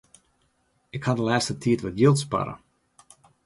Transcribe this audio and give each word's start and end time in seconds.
Ik 0.95 1.03
haw 1.05 1.17
de 1.17 1.25
lêste 1.29 1.53
tiid 1.61 1.81
wat 1.83 1.99
jild 2.01 2.19
sparre. 2.23 2.55